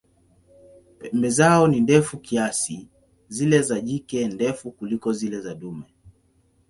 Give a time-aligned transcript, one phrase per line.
[0.99, 2.87] Pembe zao ni ndefu kiasi,
[3.27, 5.93] zile za jike ndefu kuliko zile za dume.